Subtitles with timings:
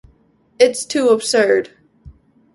[0.57, 1.69] It's too absurd!